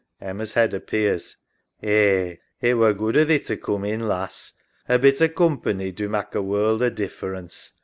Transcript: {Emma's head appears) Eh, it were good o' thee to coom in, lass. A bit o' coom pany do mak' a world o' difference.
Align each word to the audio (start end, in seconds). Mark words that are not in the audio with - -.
{Emma's 0.19 0.55
head 0.55 0.73
appears) 0.73 1.37
Eh, 1.83 2.37
it 2.59 2.73
were 2.73 2.91
good 2.91 3.15
o' 3.15 3.23
thee 3.23 3.37
to 3.37 3.55
coom 3.55 3.85
in, 3.85 4.07
lass. 4.07 4.53
A 4.89 4.97
bit 4.97 5.21
o' 5.21 5.27
coom 5.29 5.59
pany 5.59 5.93
do 5.93 6.09
mak' 6.09 6.33
a 6.33 6.41
world 6.41 6.81
o' 6.81 6.89
difference. 6.89 7.73